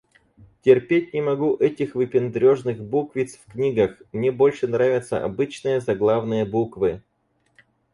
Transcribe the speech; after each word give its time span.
Терпеть 0.63 1.13
не 1.13 1.21
могу 1.21 1.57
этих 1.57 1.93
выпендрёжных 1.93 2.79
буквиц 2.81 3.35
в 3.37 3.51
книгах. 3.51 4.01
Мне 4.11 4.31
больше 4.31 4.67
нравятся 4.67 5.23
обычные 5.23 5.79
заглавные 5.79 6.43
буквы 6.43 7.03